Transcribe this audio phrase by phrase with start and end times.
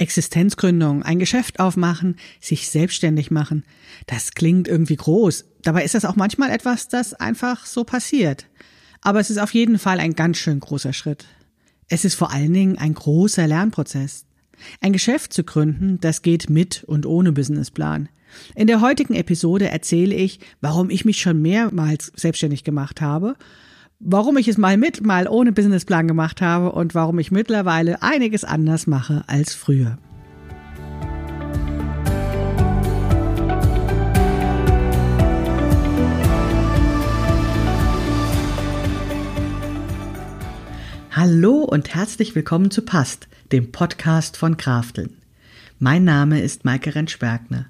[0.00, 3.64] Existenzgründung, ein Geschäft aufmachen, sich selbstständig machen.
[4.06, 5.44] Das klingt irgendwie groß.
[5.62, 8.46] Dabei ist das auch manchmal etwas, das einfach so passiert.
[9.02, 11.26] Aber es ist auf jeden Fall ein ganz schön großer Schritt.
[11.88, 14.24] Es ist vor allen Dingen ein großer Lernprozess.
[14.80, 18.08] Ein Geschäft zu gründen, das geht mit und ohne Businessplan.
[18.54, 23.36] In der heutigen Episode erzähle ich, warum ich mich schon mehrmals selbstständig gemacht habe
[24.00, 28.44] warum ich es mal mit, mal ohne Businessplan gemacht habe und warum ich mittlerweile einiges
[28.44, 29.98] anders mache als früher.
[41.12, 45.18] Hallo und herzlich willkommen zu Past, dem Podcast von Krafteln.
[45.78, 47.69] Mein Name ist Maike Rentschbergner.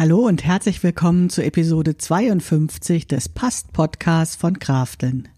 [0.00, 5.28] Hallo und herzlich willkommen zu Episode 52 des Past Podcasts von Krafteln.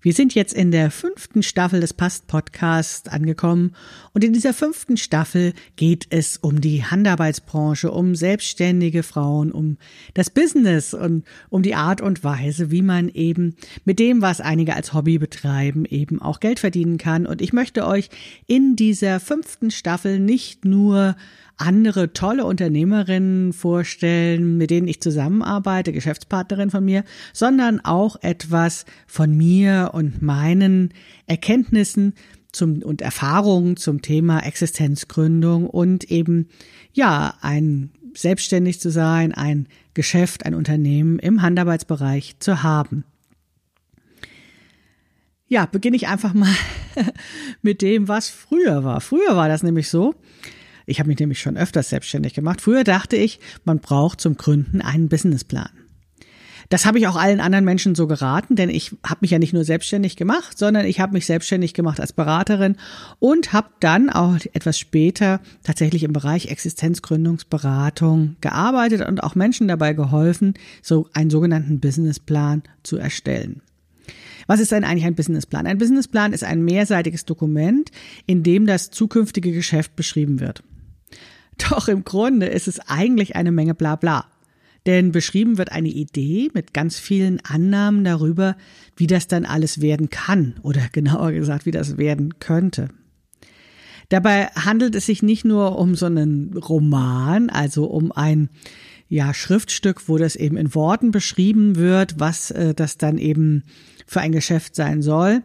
[0.00, 3.72] Wir sind jetzt in der fünften Staffel des Past Podcasts angekommen
[4.14, 9.76] und in dieser fünften Staffel geht es um die Handarbeitsbranche, um selbstständige Frauen, um
[10.14, 14.76] das Business und um die Art und Weise, wie man eben mit dem, was einige
[14.76, 17.26] als Hobby betreiben, eben auch Geld verdienen kann.
[17.26, 18.08] Und ich möchte euch
[18.46, 21.16] in dieser fünften Staffel nicht nur
[21.58, 29.36] andere tolle Unternehmerinnen vorstellen, mit denen ich zusammenarbeite, Geschäftspartnerin von mir, sondern auch etwas von
[29.36, 30.94] mir und meinen
[31.26, 32.14] Erkenntnissen
[32.52, 36.48] zum, und Erfahrungen zum Thema Existenzgründung und eben,
[36.92, 43.04] ja, ein selbstständig zu sein, ein Geschäft, ein Unternehmen im Handarbeitsbereich zu haben.
[45.46, 46.54] Ja, beginne ich einfach mal
[47.62, 49.00] mit dem, was früher war.
[49.00, 50.14] Früher war das nämlich so,
[50.84, 52.60] ich habe mich nämlich schon öfters selbstständig gemacht.
[52.60, 55.70] Früher dachte ich, man braucht zum Gründen einen Businessplan.
[56.70, 59.54] Das habe ich auch allen anderen Menschen so geraten, denn ich habe mich ja nicht
[59.54, 62.76] nur selbstständig gemacht, sondern ich habe mich selbstständig gemacht als Beraterin
[63.18, 69.94] und habe dann auch etwas später tatsächlich im Bereich Existenzgründungsberatung gearbeitet und auch Menschen dabei
[69.94, 73.62] geholfen, so einen sogenannten Businessplan zu erstellen.
[74.46, 75.66] Was ist denn eigentlich ein Businessplan?
[75.66, 77.90] Ein Businessplan ist ein mehrseitiges Dokument,
[78.26, 80.62] in dem das zukünftige Geschäft beschrieben wird.
[81.70, 84.26] Doch im Grunde ist es eigentlich eine Menge Blabla.
[84.88, 88.56] Denn beschrieben wird eine Idee mit ganz vielen Annahmen darüber,
[88.96, 92.88] wie das dann alles werden kann oder genauer gesagt, wie das werden könnte.
[94.08, 98.48] Dabei handelt es sich nicht nur um so einen Roman, also um ein
[99.10, 103.64] ja, Schriftstück, wo das eben in Worten beschrieben wird, was äh, das dann eben
[104.06, 105.42] für ein Geschäft sein soll,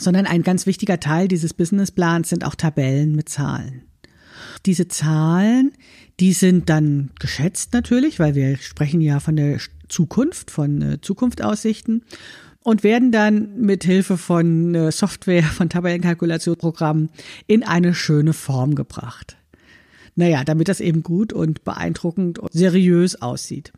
[0.00, 3.87] sondern ein ganz wichtiger Teil dieses Businessplans sind auch Tabellen mit Zahlen.
[4.66, 5.72] Diese Zahlen,
[6.20, 9.58] die sind dann geschätzt natürlich, weil wir sprechen ja von der
[9.88, 12.04] Zukunft, von äh, Zukunftsaussichten
[12.62, 17.10] und werden dann mit Hilfe von äh, Software, von Tabellenkalkulationsprogrammen
[17.46, 19.36] in eine schöne Form gebracht.
[20.16, 23.72] Naja, damit das eben gut und beeindruckend und seriös aussieht.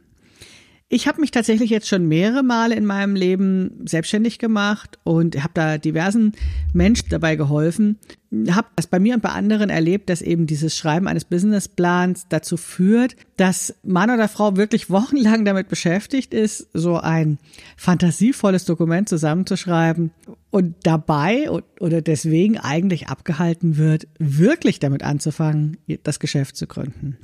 [0.93, 5.53] Ich habe mich tatsächlich jetzt schon mehrere Male in meinem Leben selbstständig gemacht und habe
[5.55, 6.33] da diversen
[6.73, 7.97] Menschen dabei geholfen.
[8.51, 12.57] Habe das bei mir und bei anderen erlebt, dass eben dieses Schreiben eines Businessplans dazu
[12.57, 17.39] führt, dass Mann oder Frau wirklich wochenlang damit beschäftigt ist, so ein
[17.77, 20.11] fantasievolles Dokument zusammenzuschreiben
[20.51, 21.49] und dabei
[21.79, 27.17] oder deswegen eigentlich abgehalten wird, wirklich damit anzufangen, das Geschäft zu gründen.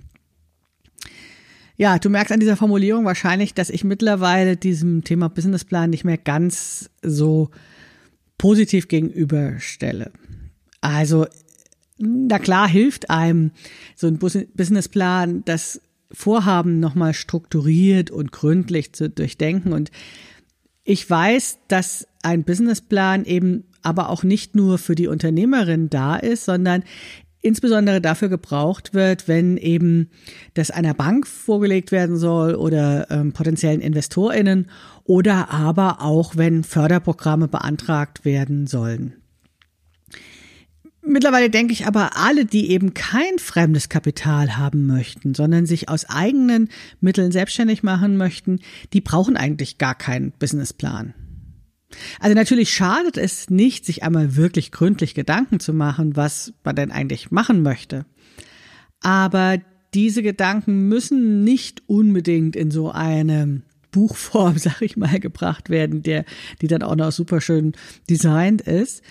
[1.77, 6.17] Ja, du merkst an dieser Formulierung wahrscheinlich, dass ich mittlerweile diesem Thema Businessplan nicht mehr
[6.17, 7.51] ganz so
[8.39, 10.11] positiv gegenüberstelle.
[10.81, 11.27] Also,
[11.99, 13.51] na klar, hilft einem
[13.95, 15.81] so ein Businessplan, das
[16.11, 19.73] Vorhaben nochmal strukturiert und gründlich zu durchdenken.
[19.73, 19.91] Und
[20.85, 26.45] ich weiß, dass ein Businessplan eben aber auch nicht nur für die Unternehmerin da ist,
[26.45, 26.85] sondern
[27.47, 30.11] insbesondere dafür gebraucht wird, wenn eben
[30.55, 34.69] das einer Bank vorgelegt werden soll oder ähm, potenziellen InvestorInnen
[35.05, 39.15] oder aber auch, wenn Förderprogramme beantragt werden sollen.
[41.09, 46.05] Mittlerweile denke ich aber, alle, die eben kein fremdes Kapital haben möchten, sondern sich aus
[46.09, 46.69] eigenen
[47.01, 48.59] Mitteln selbstständig machen möchten,
[48.93, 51.15] die brauchen eigentlich gar keinen Businessplan.
[52.21, 56.91] Also natürlich schadet es nicht, sich einmal wirklich gründlich Gedanken zu machen, was man denn
[56.91, 58.07] eigentlich machen möchte.
[59.01, 59.59] Aber
[59.95, 66.25] diese Gedanken müssen nicht unbedingt in so eine Buchform, sag ich mal, gebracht werden, der,
[66.61, 67.73] die dann auch noch super schön
[68.09, 69.03] designt ist.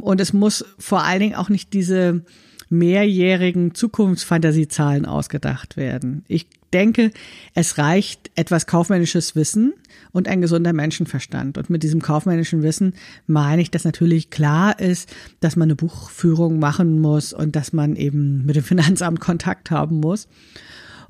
[0.00, 2.24] Und es muss vor allen Dingen auch nicht diese
[2.72, 6.24] mehrjährigen Zukunftsfantasiezahlen ausgedacht werden.
[6.26, 7.12] Ich denke,
[7.54, 9.74] es reicht etwas kaufmännisches Wissen
[10.10, 11.58] und ein gesunder Menschenverstand.
[11.58, 12.94] Und mit diesem kaufmännischen Wissen
[13.26, 17.94] meine ich, dass natürlich klar ist, dass man eine Buchführung machen muss und dass man
[17.94, 20.26] eben mit dem Finanzamt Kontakt haben muss.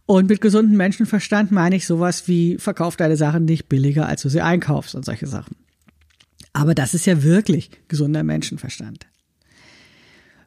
[0.05, 4.29] Und mit gesundem Menschenverstand meine ich sowas wie, verkauf deine Sachen nicht billiger, als du
[4.29, 5.57] sie einkaufst und solche Sachen.
[6.53, 9.07] Aber das ist ja wirklich gesunder Menschenverstand.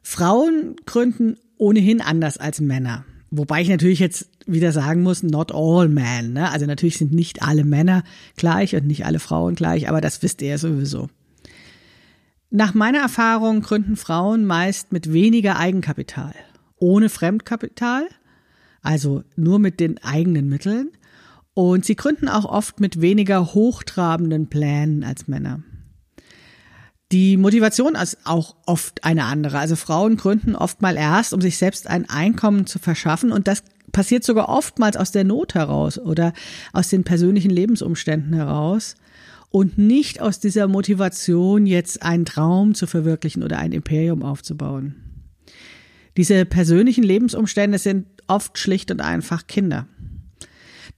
[0.08, 3.04] Frauen gründen ohnehin anders als Männer.
[3.32, 6.32] Wobei ich natürlich jetzt wieder sagen muss, not all men.
[6.32, 6.48] Ne?
[6.48, 8.04] Also natürlich sind nicht alle Männer
[8.36, 11.08] gleich und nicht alle Frauen gleich, aber das wisst ihr sowieso.
[12.50, 16.36] Nach meiner Erfahrung gründen Frauen meist mit weniger Eigenkapital,
[16.76, 18.06] ohne Fremdkapital,
[18.82, 20.90] also nur mit den eigenen Mitteln.
[21.52, 25.64] Und sie gründen auch oft mit weniger hochtrabenden Plänen als Männer.
[27.12, 29.58] Die Motivation ist auch oft eine andere.
[29.58, 33.62] Also Frauen gründen oft mal erst, um sich selbst ein Einkommen zu verschaffen und das
[33.92, 36.32] passiert sogar oftmals aus der Not heraus oder
[36.72, 38.96] aus den persönlichen Lebensumständen heraus
[39.50, 44.96] und nicht aus dieser Motivation, jetzt einen Traum zu verwirklichen oder ein Imperium aufzubauen.
[46.16, 49.86] Diese persönlichen Lebensumstände sind oft schlicht und einfach Kinder.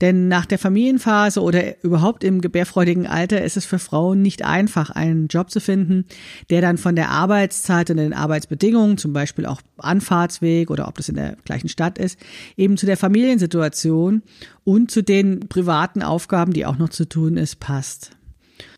[0.01, 4.89] Denn nach der Familienphase oder überhaupt im gebärfreudigen Alter ist es für Frauen nicht einfach,
[4.89, 6.05] einen Job zu finden,
[6.49, 11.09] der dann von der Arbeitszeit und den Arbeitsbedingungen, zum Beispiel auch Anfahrtsweg oder ob das
[11.09, 12.17] in der gleichen Stadt ist,
[12.55, 14.23] eben zu der Familiensituation
[14.63, 18.11] und zu den privaten Aufgaben, die auch noch zu tun ist, passt.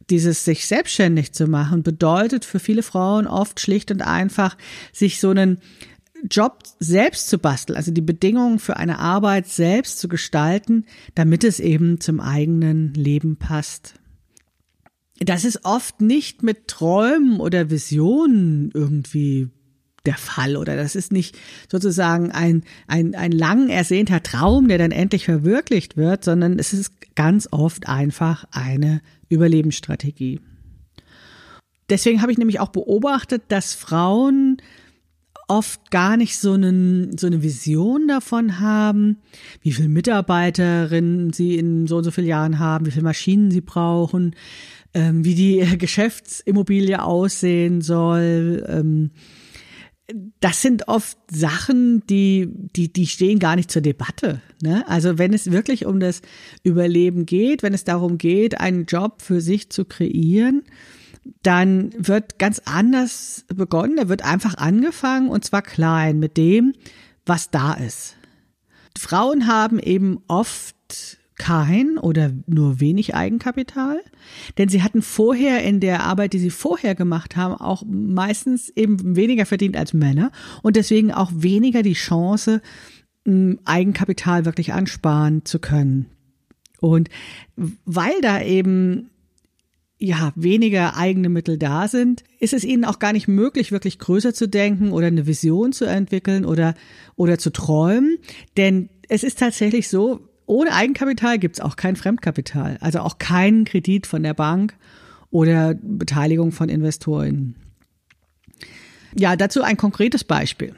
[0.09, 4.57] Dieses sich selbstständig zu machen bedeutet für viele Frauen oft schlicht und einfach,
[4.91, 5.59] sich so einen
[6.29, 10.85] Job selbst zu basteln, also die Bedingungen für eine Arbeit selbst zu gestalten,
[11.15, 13.95] damit es eben zum eigenen Leben passt.
[15.19, 19.49] Das ist oft nicht mit Träumen oder Visionen irgendwie
[20.05, 21.37] der Fall oder das ist nicht
[21.69, 27.15] sozusagen ein, ein, ein lang ersehnter Traum, der dann endlich verwirklicht wird, sondern es ist
[27.15, 30.41] ganz oft einfach eine Überlebensstrategie.
[31.89, 34.57] Deswegen habe ich nämlich auch beobachtet, dass Frauen
[35.51, 39.17] oft gar nicht so, einen, so eine Vision davon haben,
[39.61, 43.59] wie viele Mitarbeiterinnen sie in so und so vielen Jahren haben, wie viele Maschinen sie
[43.59, 44.33] brauchen,
[44.93, 48.65] ähm, wie die Geschäftsimmobilie aussehen soll.
[48.65, 49.11] Ähm,
[50.39, 54.41] das sind oft Sachen, die, die, die stehen gar nicht zur Debatte.
[54.61, 54.87] Ne?
[54.87, 56.21] Also wenn es wirklich um das
[56.63, 60.63] Überleben geht, wenn es darum geht, einen Job für sich zu kreieren,
[61.43, 63.97] dann wird ganz anders begonnen.
[63.97, 66.73] Da wird einfach angefangen und zwar klein mit dem,
[67.25, 68.15] was da ist.
[68.97, 70.75] Frauen haben eben oft
[71.37, 73.99] kein oder nur wenig Eigenkapital,
[74.57, 79.15] denn sie hatten vorher in der Arbeit, die sie vorher gemacht haben, auch meistens eben
[79.15, 80.31] weniger verdient als Männer
[80.61, 82.61] und deswegen auch weniger die Chance,
[83.65, 86.07] Eigenkapital wirklich ansparen zu können.
[86.79, 87.09] Und
[87.55, 89.10] weil da eben
[90.01, 94.33] ja, weniger eigene Mittel da sind, ist es ihnen auch gar nicht möglich, wirklich größer
[94.33, 96.73] zu denken oder eine Vision zu entwickeln oder,
[97.15, 98.17] oder zu träumen.
[98.57, 104.07] Denn es ist tatsächlich so, ohne Eigenkapital gibt's auch kein Fremdkapital, also auch keinen Kredit
[104.07, 104.75] von der Bank
[105.29, 107.55] oder Beteiligung von Investoren.
[109.15, 110.73] Ja, dazu ein konkretes Beispiel.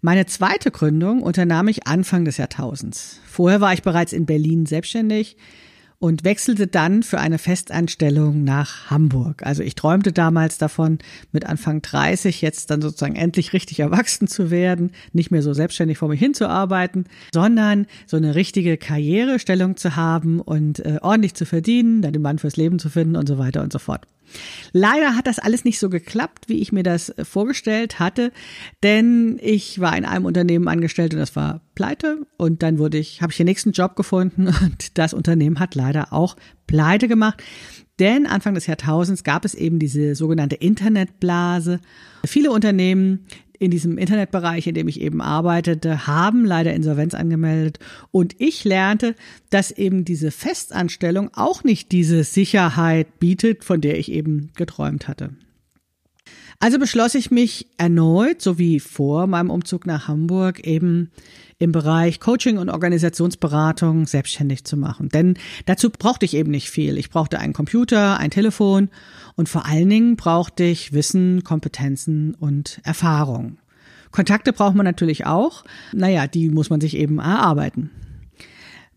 [0.00, 3.20] Meine zweite Gründung unternahm ich Anfang des Jahrtausends.
[3.26, 5.36] Vorher war ich bereits in Berlin selbstständig
[5.98, 9.42] und wechselte dann für eine Festanstellung nach Hamburg.
[9.44, 10.98] Also ich träumte damals davon,
[11.32, 15.98] mit Anfang 30 jetzt dann sozusagen endlich richtig erwachsen zu werden, nicht mehr so selbstständig
[15.98, 22.02] vor mir hinzuarbeiten, sondern so eine richtige Karrierestellung zu haben und äh, ordentlich zu verdienen,
[22.02, 24.06] dann den Mann fürs Leben zu finden und so weiter und so fort.
[24.72, 28.32] Leider hat das alles nicht so geklappt, wie ich mir das äh, vorgestellt hatte,
[28.82, 33.22] denn ich war in einem Unternehmen angestellt und das war pleite und dann wurde ich,
[33.22, 37.42] habe ich den nächsten Job gefunden und das Unternehmen hat leider auch pleite gemacht.
[37.98, 41.80] Denn Anfang des Jahrtausends gab es eben diese sogenannte Internetblase.
[42.26, 43.26] Viele Unternehmen
[43.58, 47.78] in diesem Internetbereich, in dem ich eben arbeitete, haben leider Insolvenz angemeldet.
[48.10, 49.14] Und ich lernte,
[49.48, 55.30] dass eben diese Festanstellung auch nicht diese Sicherheit bietet, von der ich eben geträumt hatte.
[56.58, 61.10] Also beschloss ich mich erneut, so wie vor meinem Umzug nach Hamburg, eben
[61.58, 65.08] im Bereich Coaching und Organisationsberatung selbstständig zu machen.
[65.08, 65.34] Denn
[65.66, 66.98] dazu brauchte ich eben nicht viel.
[66.98, 68.88] Ich brauchte einen Computer, ein Telefon
[69.36, 73.58] und vor allen Dingen brauchte ich Wissen, Kompetenzen und Erfahrung.
[74.10, 75.64] Kontakte braucht man natürlich auch.
[75.92, 77.90] Naja, die muss man sich eben erarbeiten.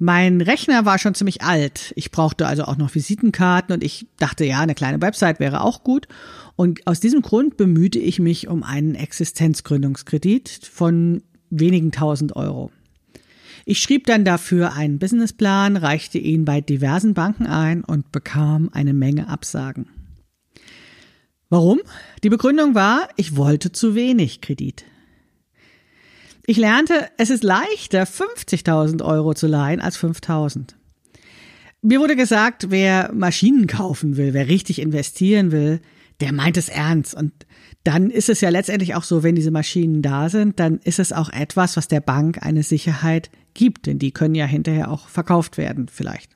[0.02, 1.92] Mein Rechner war schon ziemlich alt.
[1.98, 5.84] Ich brauchte also auch noch Visitenkarten und ich dachte, ja, eine kleine Website wäre auch
[5.84, 6.08] gut.
[6.56, 12.72] Und aus diesem Grund bemühte ich mich um einen Existenzgründungskredit von wenigen tausend Euro.
[13.66, 18.94] Ich schrieb dann dafür einen Businessplan, reichte ihn bei diversen Banken ein und bekam eine
[18.94, 19.90] Menge Absagen.
[21.50, 21.82] Warum?
[22.24, 24.86] Die Begründung war, ich wollte zu wenig Kredit.
[26.50, 30.74] Ich lernte, es ist leichter, 50.000 Euro zu leihen als 5.000.
[31.84, 35.80] Mir wurde gesagt, wer Maschinen kaufen will, wer richtig investieren will,
[36.22, 37.14] der meint es ernst.
[37.14, 37.34] Und
[37.84, 41.14] dann ist es ja letztendlich auch so, wenn diese Maschinen da sind, dann ist es
[41.14, 45.60] auch etwas, was der Bank eine Sicherheit gibt, denn die können ja hinterher auch verkauft
[45.60, 46.32] werden vielleicht.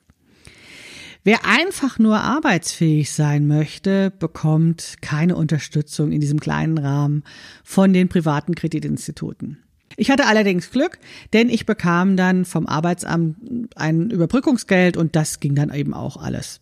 [1.24, 7.24] Wer einfach nur arbeitsfähig sein möchte, bekommt keine Unterstützung in diesem kleinen Rahmen
[7.64, 9.63] von den privaten Kreditinstituten.
[9.96, 10.98] Ich hatte allerdings Glück,
[11.32, 13.36] denn ich bekam dann vom Arbeitsamt
[13.76, 16.60] ein Überbrückungsgeld und das ging dann eben auch alles.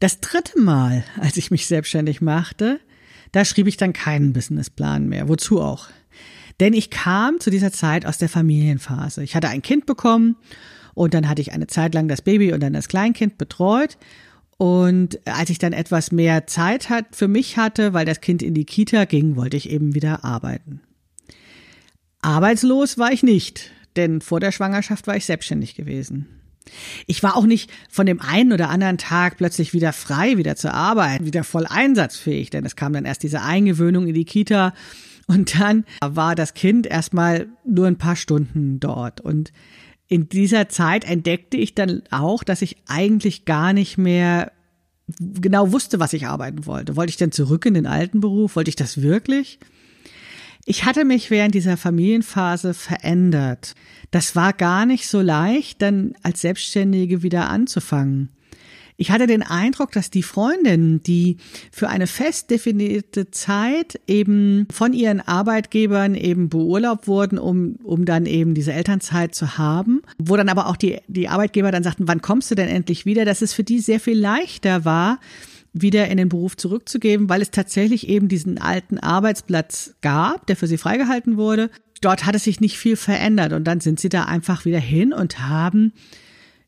[0.00, 2.80] Das dritte Mal, als ich mich selbstständig machte,
[3.32, 5.28] da schrieb ich dann keinen Businessplan mehr.
[5.28, 5.88] Wozu auch?
[6.60, 9.24] Denn ich kam zu dieser Zeit aus der Familienphase.
[9.24, 10.36] Ich hatte ein Kind bekommen
[10.94, 13.98] und dann hatte ich eine Zeit lang das Baby und dann das Kleinkind betreut.
[14.56, 18.54] Und als ich dann etwas mehr Zeit hat, für mich hatte, weil das Kind in
[18.54, 20.80] die Kita ging, wollte ich eben wieder arbeiten.
[22.24, 26.26] Arbeitslos war ich nicht, denn vor der Schwangerschaft war ich selbstständig gewesen.
[27.06, 30.72] Ich war auch nicht von dem einen oder anderen Tag plötzlich wieder frei, wieder zur
[30.72, 34.72] Arbeit, wieder voll einsatzfähig, denn es kam dann erst diese Eingewöhnung in die Kita
[35.26, 39.52] und dann war das Kind erstmal nur ein paar Stunden dort und
[40.08, 44.52] in dieser Zeit entdeckte ich dann auch, dass ich eigentlich gar nicht mehr
[45.18, 46.96] genau wusste, was ich arbeiten wollte.
[46.96, 48.56] Wollte ich denn zurück in den alten Beruf?
[48.56, 49.58] Wollte ich das wirklich?
[50.66, 53.74] Ich hatte mich während dieser Familienphase verändert.
[54.10, 58.30] Das war gar nicht so leicht, dann als Selbstständige wieder anzufangen.
[58.96, 61.38] Ich hatte den Eindruck, dass die Freundinnen, die
[61.72, 68.24] für eine fest definierte Zeit eben von ihren Arbeitgebern eben beurlaubt wurden, um, um dann
[68.24, 72.22] eben diese Elternzeit zu haben, wo dann aber auch die, die Arbeitgeber dann sagten, wann
[72.22, 75.18] kommst du denn endlich wieder, dass es für die sehr viel leichter war,
[75.74, 80.68] wieder in den Beruf zurückzugeben, weil es tatsächlich eben diesen alten Arbeitsplatz gab, der für
[80.68, 81.68] sie freigehalten wurde.
[82.00, 85.12] Dort hat es sich nicht viel verändert und dann sind sie da einfach wieder hin
[85.12, 85.92] und haben,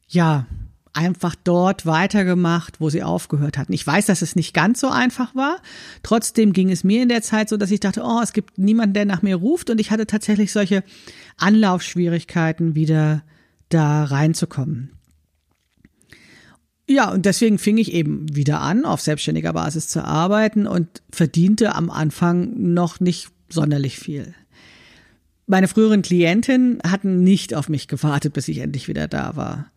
[0.09, 0.47] ja,
[0.93, 3.75] einfach dort weitergemacht, wo sie aufgehört hatten.
[3.75, 5.59] Ich weiß, dass es nicht ganz so einfach war.
[6.03, 8.95] Trotzdem ging es mir in der Zeit so, dass ich dachte, oh, es gibt niemanden,
[8.95, 10.83] der nach mir ruft und ich hatte tatsächlich solche
[11.37, 13.23] Anlaufschwierigkeiten, wieder
[13.69, 14.96] da reinzukommen.
[16.89, 21.75] Ja, und deswegen fing ich eben wieder an, auf selbstständiger Basis zu arbeiten und verdiente
[21.75, 24.35] am Anfang noch nicht sonderlich viel.
[25.49, 29.71] Meine früheren Klientinnen hatten nicht auf mich gewartet, bis ich endlich wieder da war.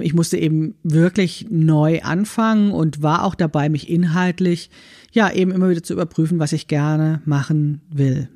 [0.00, 4.70] Ich musste eben wirklich neu anfangen und war auch dabei, mich inhaltlich,
[5.12, 8.28] ja, eben immer wieder zu überprüfen, was ich gerne machen will.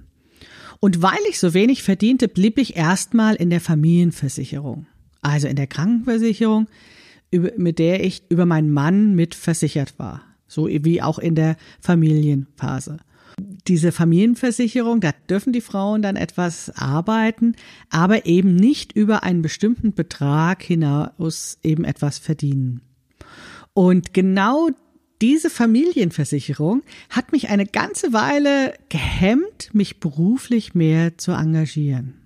[0.80, 4.86] Und weil ich so wenig verdiente, blieb ich erstmal in der Familienversicherung,
[5.20, 6.68] also in der Krankenversicherung,
[7.32, 10.22] mit der ich über meinen Mann mit versichert war.
[10.46, 12.98] So wie auch in der Familienphase.
[13.68, 17.54] Diese Familienversicherung, da dürfen die Frauen dann etwas arbeiten,
[17.88, 22.82] aber eben nicht über einen bestimmten Betrag hinaus eben etwas verdienen.
[23.72, 24.70] Und genau
[25.22, 32.19] diese Familienversicherung hat mich eine ganze Weile gehemmt, mich beruflich mehr zu engagieren.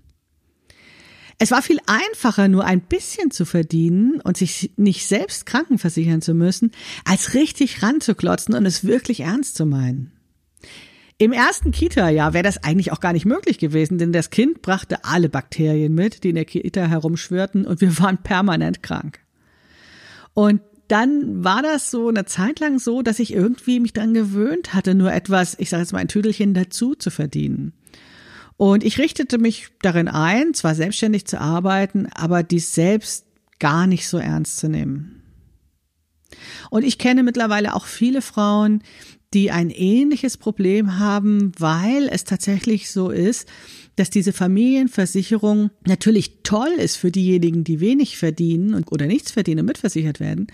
[1.39, 6.35] Es war viel einfacher, nur ein bisschen zu verdienen und sich nicht selbst krankenversichern zu
[6.35, 6.71] müssen,
[7.05, 10.13] als richtig ranzuklotzen und es wirklich ernst zu meinen.
[11.19, 15.05] Im ersten Kita-Jahr wäre das eigentlich auch gar nicht möglich gewesen, denn das Kind brachte
[15.05, 19.21] alle Bakterien mit, die in der Kita herumschwirrten und wir waren permanent krank.
[20.35, 24.75] Und dann war das so eine Zeit lang so, dass ich irgendwie mich dann gewöhnt
[24.75, 27.73] hatte, nur etwas, ich sage jetzt mal ein Tüdelchen dazu zu verdienen.
[28.57, 33.27] Und ich richtete mich darin ein, zwar selbstständig zu arbeiten, aber dies selbst
[33.59, 35.23] gar nicht so ernst zu nehmen.
[36.71, 38.83] Und ich kenne mittlerweile auch viele Frauen,
[39.33, 43.49] die ein ähnliches Problem haben, weil es tatsächlich so ist,
[43.97, 49.67] dass diese Familienversicherung natürlich toll ist für diejenigen, die wenig verdienen oder nichts verdienen und
[49.67, 50.49] mitversichert werden.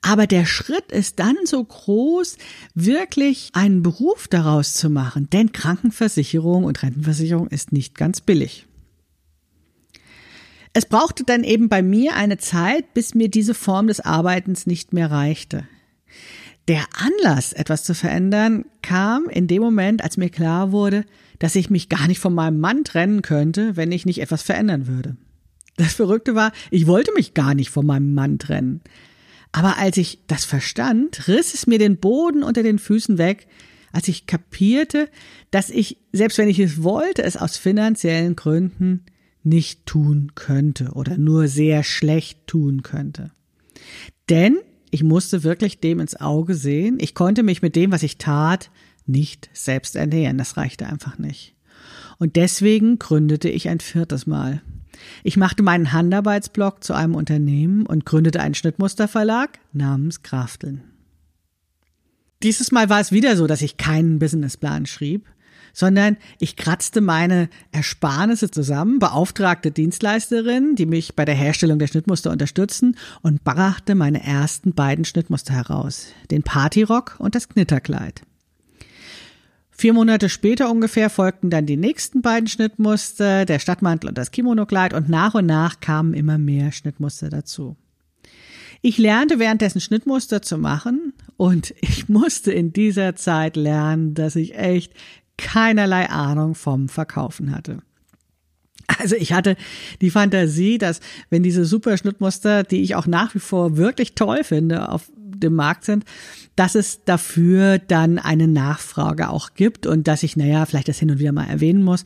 [0.00, 2.38] Aber der Schritt ist dann so groß,
[2.74, 5.28] wirklich einen Beruf daraus zu machen.
[5.30, 8.66] Denn Krankenversicherung und Rentenversicherung ist nicht ganz billig.
[10.72, 14.92] Es brauchte dann eben bei mir eine Zeit, bis mir diese Form des Arbeitens nicht
[14.92, 15.66] mehr reichte.
[16.68, 21.04] Der Anlass, etwas zu verändern, kam in dem Moment, als mir klar wurde,
[21.38, 24.86] dass ich mich gar nicht von meinem Mann trennen könnte, wenn ich nicht etwas verändern
[24.86, 25.16] würde.
[25.76, 28.80] Das Verrückte war, ich wollte mich gar nicht von meinem Mann trennen.
[29.52, 33.46] Aber als ich das verstand, riss es mir den Boden unter den Füßen weg,
[33.92, 35.08] als ich kapierte,
[35.50, 39.04] dass ich, selbst wenn ich es wollte, es aus finanziellen Gründen
[39.44, 43.30] nicht tun könnte oder nur sehr schlecht tun könnte.
[44.28, 44.58] Denn
[44.90, 46.98] ich musste wirklich dem ins Auge sehen.
[47.00, 48.70] Ich konnte mich mit dem, was ich tat,
[49.08, 50.38] nicht selbst ernähren.
[50.38, 51.54] Das reichte einfach nicht.
[52.18, 54.62] Und deswegen gründete ich ein viertes Mal.
[55.22, 60.82] Ich machte meinen Handarbeitsblog zu einem Unternehmen und gründete einen Schnittmusterverlag namens Krafteln.
[62.42, 65.26] Dieses Mal war es wieder so, dass ich keinen Businessplan schrieb,
[65.72, 72.30] sondern ich kratzte meine Ersparnisse zusammen, beauftragte Dienstleisterinnen, die mich bei der Herstellung der Schnittmuster
[72.30, 78.22] unterstützen und brachte meine ersten beiden Schnittmuster heraus, den Partyrock und das Knitterkleid.
[79.80, 84.92] Vier Monate später ungefähr folgten dann die nächsten beiden Schnittmuster, der Stadtmantel und das Kimonokleid
[84.92, 87.76] und nach und nach kamen immer mehr Schnittmuster dazu.
[88.82, 94.56] Ich lernte währenddessen Schnittmuster zu machen und ich musste in dieser Zeit lernen, dass ich
[94.56, 94.94] echt
[95.36, 97.78] keinerlei Ahnung vom Verkaufen hatte.
[98.98, 99.56] Also ich hatte
[100.00, 100.98] die Fantasie, dass
[101.30, 105.54] wenn diese super Schnittmuster, die ich auch nach wie vor wirklich toll finde, auf dem
[105.54, 106.04] Markt sind,
[106.56, 111.10] dass es dafür dann eine Nachfrage auch gibt und dass ich, naja, vielleicht das hin
[111.10, 112.04] und wieder mal erwähnen muss.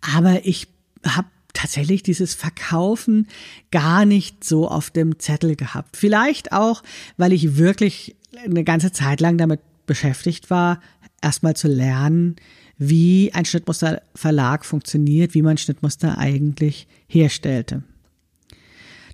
[0.00, 0.68] Aber ich
[1.06, 3.28] habe tatsächlich dieses Verkaufen
[3.70, 5.96] gar nicht so auf dem Zettel gehabt.
[5.96, 6.82] Vielleicht auch,
[7.16, 10.80] weil ich wirklich eine ganze Zeit lang damit beschäftigt war,
[11.22, 12.36] erstmal zu lernen,
[12.76, 17.84] wie ein Schnittmusterverlag funktioniert, wie man Schnittmuster eigentlich herstellte.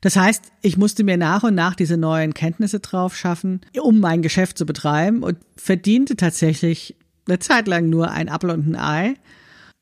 [0.01, 4.23] Das heißt, ich musste mir nach und nach diese neuen Kenntnisse drauf schaffen, um mein
[4.23, 6.97] Geschäft zu betreiben und verdiente tatsächlich
[7.29, 9.15] eine Zeit lang nur ein Apfel und ein Ei.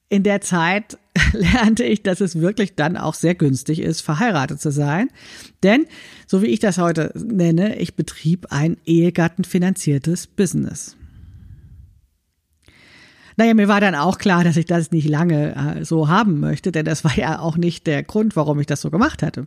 [0.09, 0.99] In der Zeit
[1.33, 5.09] lernte ich, dass es wirklich dann auch sehr günstig ist, verheiratet zu sein.
[5.63, 5.87] Denn,
[6.27, 10.97] so wie ich das heute nenne, ich betrieb ein ehegattenfinanziertes Business.
[13.37, 16.73] Naja, mir war dann auch klar, dass ich das nicht lange äh, so haben möchte,
[16.73, 19.47] denn das war ja auch nicht der Grund, warum ich das so gemacht hatte.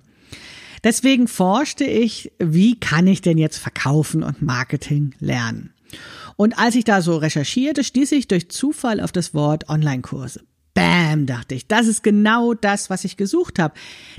[0.84, 5.74] Deswegen forschte ich, wie kann ich denn jetzt Verkaufen und Marketing lernen?
[6.38, 10.42] Und als ich da so recherchierte, stieß ich durch Zufall auf das Wort Online-Kurse.
[10.74, 13.74] Bam, dachte ich, das ist genau das, was ich gesucht habe.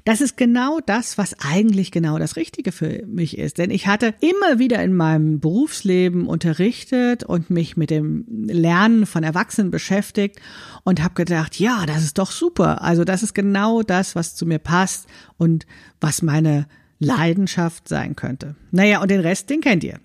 [0.05, 3.57] Das ist genau das, was eigentlich genau das Richtige für mich ist.
[3.57, 9.23] Denn ich hatte immer wieder in meinem Berufsleben unterrichtet und mich mit dem Lernen von
[9.23, 10.41] Erwachsenen beschäftigt
[10.85, 12.83] und habe gedacht, ja, das ist doch super.
[12.83, 15.07] Also das ist genau das, was zu mir passt
[15.39, 15.67] und
[16.01, 16.67] was meine
[16.99, 18.57] Leidenschaft sein könnte.
[18.71, 20.01] Naja, und den Rest, den kennt ihr.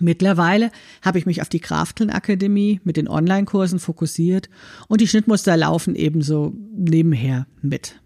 [0.00, 0.70] Mittlerweile
[1.02, 4.48] habe ich mich auf die Krafteln Akademie mit den Online-Kursen fokussiert
[4.88, 8.00] und die Schnittmuster laufen ebenso nebenher mit.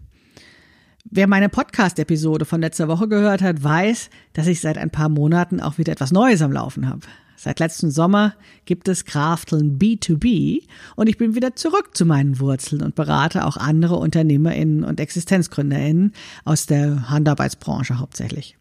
[1.09, 5.59] Wer meine Podcast-Episode von letzter Woche gehört hat, weiß, dass ich seit ein paar Monaten
[5.59, 7.01] auch wieder etwas Neues am Laufen habe.
[7.35, 10.61] Seit letztem Sommer gibt es Krafteln B2B
[10.95, 16.13] und ich bin wieder zurück zu meinen Wurzeln und berate auch andere UnternehmerInnen und ExistenzgründerInnen
[16.45, 18.57] aus der Handarbeitsbranche hauptsächlich.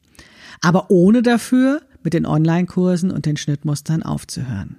[0.62, 4.76] Aber ohne dafür mit den Online-Kursen und den Schnittmustern aufzuhören.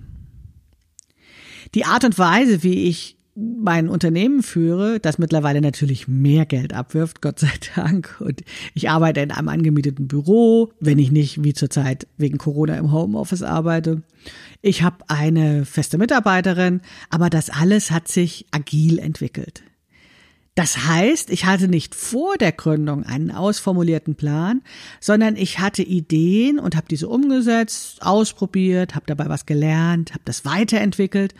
[1.73, 7.21] Die Art und Weise, wie ich mein Unternehmen führe, das mittlerweile natürlich mehr Geld abwirft,
[7.21, 8.17] Gott sei Dank.
[8.19, 12.91] Und ich arbeite in einem angemieteten Büro, wenn ich nicht wie zurzeit wegen Corona im
[12.91, 14.03] Homeoffice arbeite.
[14.61, 19.63] Ich habe eine feste Mitarbeiterin, aber das alles hat sich agil entwickelt.
[20.61, 24.61] Das heißt, ich hatte nicht vor der Gründung einen ausformulierten Plan,
[24.99, 30.45] sondern ich hatte Ideen und habe diese umgesetzt, ausprobiert, habe dabei was gelernt, habe das
[30.45, 31.33] weiterentwickelt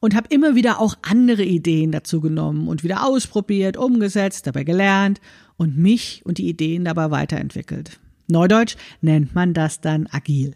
[0.00, 5.20] und habe immer wieder auch andere Ideen dazu genommen und wieder ausprobiert, umgesetzt, dabei gelernt
[5.58, 8.00] und mich und die Ideen dabei weiterentwickelt.
[8.26, 10.54] Neudeutsch nennt man das dann agil.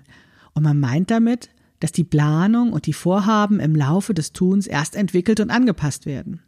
[0.55, 1.51] Und man meint damit,
[1.81, 6.41] dass die Planung und die Vorhaben im Laufe des Tuns erst entwickelt und angepasst werden.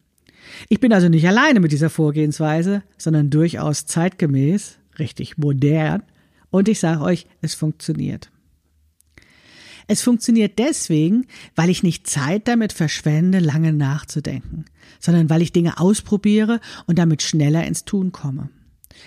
[0.68, 6.02] Ich bin also nicht alleine mit dieser Vorgehensweise, sondern durchaus zeitgemäß, richtig modern.
[6.50, 8.30] Und ich sage euch, es funktioniert.
[9.90, 14.66] Es funktioniert deswegen, weil ich nicht Zeit damit verschwende, lange nachzudenken,
[15.00, 18.50] sondern weil ich Dinge ausprobiere und damit schneller ins Tun komme.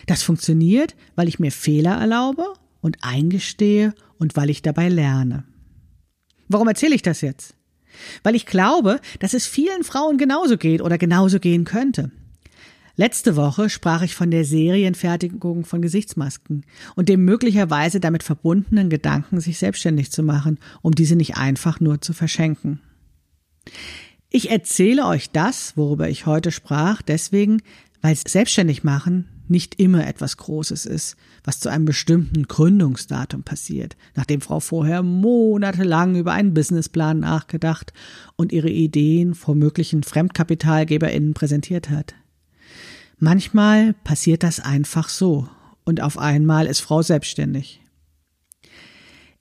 [0.08, 2.46] Das funktioniert, weil ich mir Fehler erlaube
[2.82, 5.44] und eingestehe und weil ich dabei lerne.
[6.48, 7.56] Warum erzähle ich das jetzt?
[8.24, 12.12] Weil ich glaube, dass es vielen Frauen genauso geht oder genauso gehen könnte.
[12.96, 19.40] Letzte Woche sprach ich von der Serienfertigung von Gesichtsmasken und dem möglicherweise damit verbundenen Gedanken,
[19.40, 22.82] sich selbstständig zu machen, um diese nicht einfach nur zu verschenken.
[24.30, 27.62] Ich erzähle euch das, worüber ich heute sprach, deswegen,
[28.02, 34.42] weil selbstständig machen nicht immer etwas Großes ist, was zu einem bestimmten Gründungsdatum passiert, nachdem
[34.42, 37.94] Frau vorher monatelang über einen Businessplan nachgedacht
[38.36, 42.16] und ihre Ideen vor möglichen FremdkapitalgeberInnen präsentiert hat.
[43.18, 45.48] Manchmal passiert das einfach so
[45.84, 47.82] und auf einmal ist Frau selbstständig.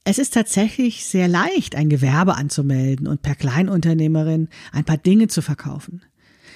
[0.05, 5.43] Es ist tatsächlich sehr leicht, ein Gewerbe anzumelden und per Kleinunternehmerin ein paar Dinge zu
[5.43, 6.03] verkaufen.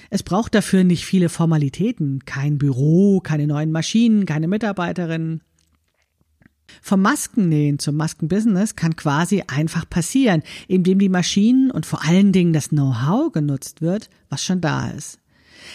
[0.09, 5.41] Es braucht dafür nicht viele Formalitäten, kein Büro, keine neuen Maschinen, keine Mitarbeiterinnen.
[6.81, 12.53] Vom Maskennähen zum Maskenbusiness kann quasi einfach passieren, indem die Maschinen und vor allen Dingen
[12.53, 15.19] das Know-how genutzt wird, was schon da ist.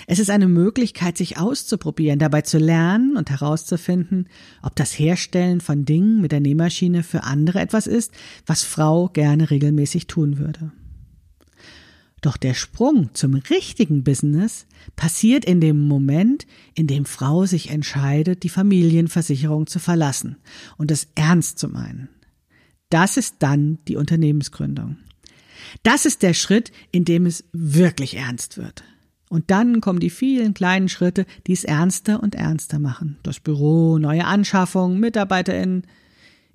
[0.06, 4.28] Es ist eine Möglichkeit, sich auszuprobieren, dabei zu lernen und herauszufinden,
[4.62, 8.12] ob das Herstellen von Dingen mit der Nähmaschine für andere etwas ist,
[8.46, 10.72] was Frau gerne regelmäßig tun würde.
[12.20, 18.42] Doch der Sprung zum richtigen Business passiert in dem Moment, in dem Frau sich entscheidet,
[18.42, 20.36] die Familienversicherung zu verlassen
[20.76, 22.08] und es ernst zu meinen.
[22.90, 24.98] Das ist dann die Unternehmensgründung.
[25.82, 28.82] Das ist der Schritt, in dem es wirklich ernst wird.
[29.28, 33.16] Und dann kommen die vielen kleinen Schritte, die es ernster und ernster machen.
[33.22, 35.86] Das Büro, neue Anschaffungen, MitarbeiterInnen.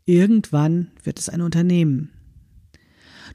[0.03, 2.11] Irgendwann wird es ein Unternehmen.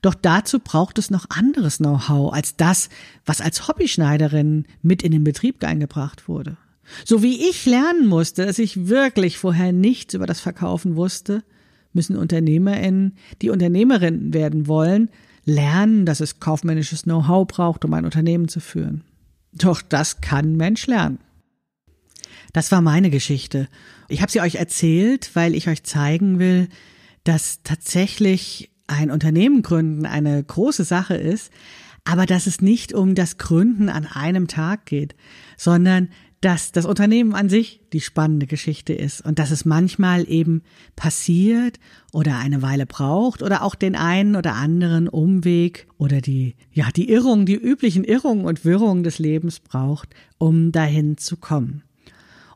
[0.02, 2.88] Doch dazu braucht es noch anderes Know-how als das,
[3.26, 6.56] was als Hobbyschneiderin mit in den Betrieb eingebracht wurde.
[7.04, 11.44] So wie ich lernen musste, dass ich wirklich vorher nichts über das Verkaufen wusste,
[11.92, 15.10] müssen UnternehmerInnen, die Unternehmerinnen werden wollen,
[15.44, 19.04] lernen, dass es kaufmännisches Know-how braucht, um ein Unternehmen zu führen.
[19.52, 21.18] Doch das kann Mensch lernen.
[22.52, 23.68] Das war meine Geschichte.
[24.08, 26.68] Ich habe sie euch erzählt, weil ich euch zeigen will,
[27.24, 31.50] dass tatsächlich ein Unternehmen gründen eine große Sache ist,
[32.04, 35.14] aber dass es nicht um das Gründen an einem Tag geht,
[35.56, 36.08] sondern
[36.40, 40.62] dass das Unternehmen an sich die spannende Geschichte ist und dass es manchmal eben
[40.96, 41.78] passiert
[42.12, 47.10] oder eine Weile braucht oder auch den einen oder anderen Umweg oder die, ja, die
[47.10, 51.82] Irrung, die üblichen Irrungen und Wirrungen des Lebens braucht, um dahin zu kommen.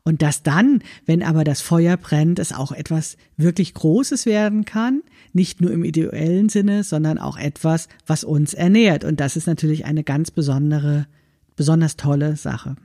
[0.07, 5.01] Und dass dann, wenn aber das Feuer brennt, es auch etwas wirklich Großes werden kann,
[5.33, 9.03] nicht nur im ideellen Sinne, sondern auch etwas, was uns ernährt.
[9.03, 11.07] Und das ist natürlich eine ganz besondere,
[11.55, 12.75] besonders tolle Sache.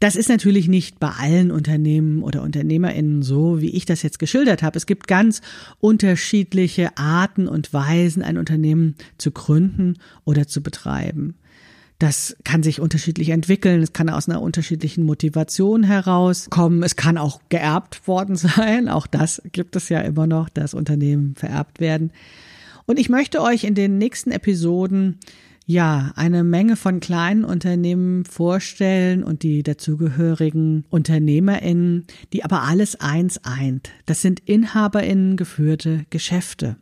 [0.00, 4.62] Das ist natürlich nicht bei allen Unternehmen oder UnternehmerInnen so, wie ich das jetzt geschildert
[4.62, 4.78] habe.
[4.78, 5.42] Es gibt ganz
[5.78, 11.36] unterschiedliche Arten und Weisen, ein Unternehmen zu gründen oder zu betreiben.
[11.98, 13.82] Das kann sich unterschiedlich entwickeln.
[13.82, 16.82] Es kann aus einer unterschiedlichen Motivation herauskommen.
[16.82, 18.88] Es kann auch geerbt worden sein.
[18.88, 22.12] Auch das gibt es ja immer noch, dass Unternehmen vererbt werden.
[22.86, 25.18] Und ich möchte euch in den nächsten Episoden
[25.64, 33.38] ja, eine Menge von kleinen Unternehmen vorstellen und die dazugehörigen UnternehmerInnen, die aber alles eins
[33.44, 33.90] eint.
[34.06, 36.76] Das sind InhaberInnen geführte Geschäfte.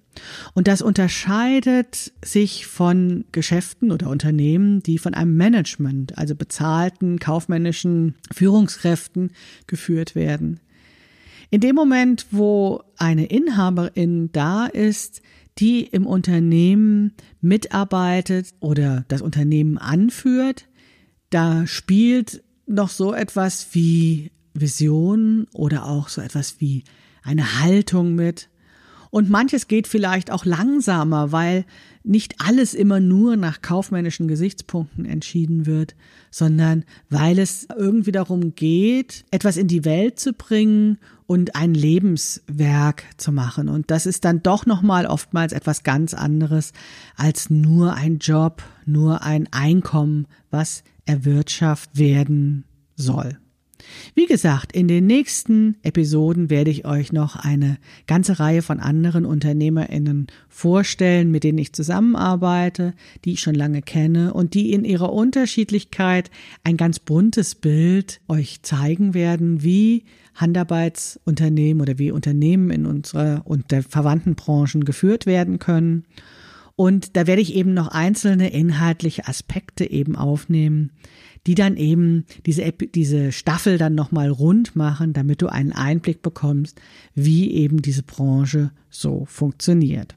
[0.55, 8.15] Und das unterscheidet sich von Geschäften oder Unternehmen, die von einem Management, also bezahlten kaufmännischen
[8.33, 9.33] Führungskräften
[9.67, 10.61] geführt werden.
[11.51, 15.21] In dem Moment, wo eine Inhaberin da ist,
[15.59, 20.67] die im Unternehmen mitarbeitet oder das Unternehmen anführt,
[21.31, 26.85] da spielt noch so etwas wie Vision oder auch so etwas wie
[27.23, 28.49] eine Haltung mit.
[29.11, 31.65] Und manches geht vielleicht auch langsamer, weil
[32.05, 35.97] nicht alles immer nur nach kaufmännischen Gesichtspunkten entschieden wird,
[36.31, 43.05] sondern weil es irgendwie darum geht, etwas in die Welt zu bringen und ein Lebenswerk
[43.17, 43.69] zu machen.
[43.69, 46.73] Und das ist dann doch nochmal oftmals etwas ganz anderes
[47.17, 52.65] als nur ein Job, nur ein Einkommen, was erwirtschaftet werden
[52.97, 53.39] soll.
[54.15, 59.25] Wie gesagt, in den nächsten Episoden werde ich euch noch eine ganze Reihe von anderen
[59.25, 65.13] Unternehmerinnen vorstellen, mit denen ich zusammenarbeite, die ich schon lange kenne und die in ihrer
[65.13, 66.31] Unterschiedlichkeit
[66.65, 73.71] ein ganz buntes Bild euch zeigen werden, wie Handarbeitsunternehmen oder wie Unternehmen in unserer und
[73.71, 76.05] der verwandten Branchen geführt werden können.
[76.81, 80.93] Und da werde ich eben noch einzelne inhaltliche Aspekte eben aufnehmen,
[81.47, 86.81] die dann eben diese, diese Staffel dann nochmal rund machen, damit du einen Einblick bekommst,
[87.15, 90.17] wie eben diese Branche so funktioniert.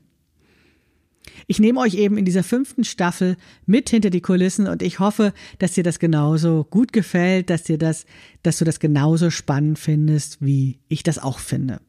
[1.48, 5.34] Ich nehme euch eben in dieser fünften Staffel mit hinter die Kulissen und ich hoffe,
[5.60, 8.06] dass dir das genauso gut gefällt, dass dir das,
[8.42, 11.82] dass du das genauso spannend findest, wie ich das auch finde.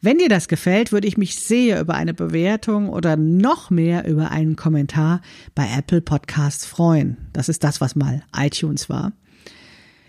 [0.00, 4.30] Wenn dir das gefällt, würde ich mich sehr über eine Bewertung oder noch mehr über
[4.30, 5.20] einen Kommentar
[5.54, 7.16] bei Apple Podcasts freuen.
[7.32, 9.12] Das ist das, was mal iTunes war.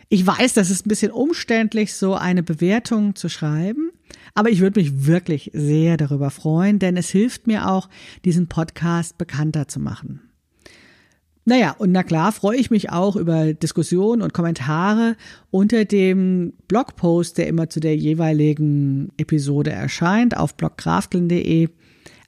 [0.09, 3.91] Ich weiß, das ist ein bisschen umständlich, so eine Bewertung zu schreiben,
[4.33, 7.89] aber ich würde mich wirklich sehr darüber freuen, denn es hilft mir auch,
[8.23, 10.24] diesen Podcast bekannter zu machen.
[11.47, 15.15] Naja, und na klar freue ich mich auch über Diskussionen und Kommentare
[15.51, 21.69] unter dem Blogpost, der immer zu der jeweiligen Episode erscheint auf blogkrafteln.de.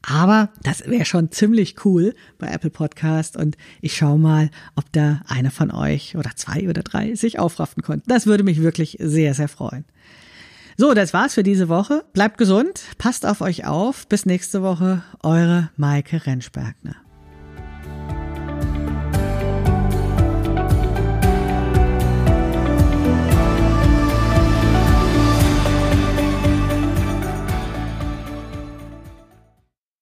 [0.03, 5.21] Aber das wäre schon ziemlich cool bei Apple Podcast und ich schaue mal, ob da
[5.27, 8.07] einer von euch oder zwei oder drei sich aufraffen konnten.
[8.07, 9.85] Das würde mich wirklich sehr, sehr freuen.
[10.77, 12.05] So, das war's für diese Woche.
[12.13, 14.07] Bleibt gesund, passt auf euch auf.
[14.07, 17.06] Bis nächste Woche, eure Maike Rentschbergner.